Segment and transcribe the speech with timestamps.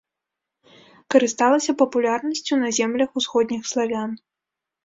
[1.15, 4.11] Карысталася папулярнасцю на землях усходніх славян.